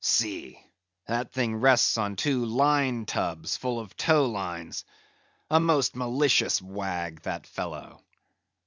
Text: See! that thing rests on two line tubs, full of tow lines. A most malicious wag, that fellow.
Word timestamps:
See! 0.03 0.59
that 1.05 1.31
thing 1.31 1.57
rests 1.57 1.95
on 1.95 2.15
two 2.15 2.43
line 2.43 3.05
tubs, 3.05 3.55
full 3.55 3.79
of 3.79 3.95
tow 3.95 4.25
lines. 4.25 4.83
A 5.51 5.59
most 5.59 5.95
malicious 5.95 6.59
wag, 6.59 7.21
that 7.21 7.45
fellow. 7.45 8.01